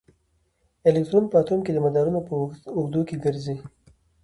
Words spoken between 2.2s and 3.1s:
په اوږدو